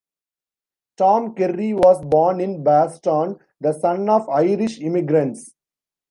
[0.97, 5.51] Tom Kerry was born in Boston, the son of Irish immigrants.